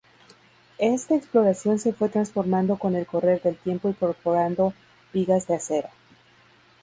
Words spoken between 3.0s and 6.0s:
correr del tiempo incorporando vigas de acero.